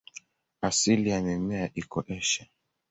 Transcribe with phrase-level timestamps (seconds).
[0.61, 2.47] Asili ya mimea iko Asia.